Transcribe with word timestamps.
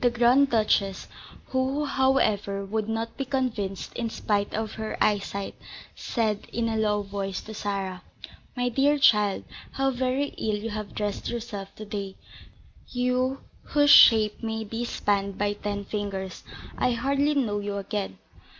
The 0.00 0.10
Grand 0.10 0.50
Duchess, 0.50 1.06
who, 1.50 1.84
however, 1.84 2.64
would 2.64 2.88
not 2.88 3.16
be 3.16 3.24
convinced 3.24 3.94
in 3.94 4.10
spite 4.10 4.52
of 4.52 4.72
her 4.72 4.96
eyesight, 5.00 5.54
said, 5.94 6.48
in 6.52 6.68
a 6.68 6.76
low 6.76 7.02
voice, 7.02 7.40
to 7.42 7.54
Sarah: 7.54 8.02
"My 8.56 8.70
dear 8.70 8.98
child, 8.98 9.44
how 9.74 9.92
very 9.92 10.30
ill 10.36 10.56
you 10.56 10.70
have 10.70 10.96
dressed 10.96 11.28
yourself 11.28 11.72
to 11.76 11.84
day, 11.84 12.16
you, 12.88 13.42
whose 13.62 13.90
shape 13.90 14.42
may 14.42 14.64
be 14.64 14.84
spanned 14.84 15.38
by 15.38 15.52
ten 15.52 15.84
fingers. 15.84 16.42
I 16.76 16.90
hardly 16.90 17.34
know 17.36 17.60
you 17.60 17.76
again." 17.76 18.18